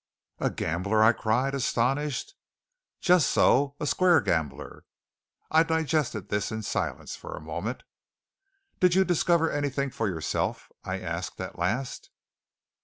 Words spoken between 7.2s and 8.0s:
a moment.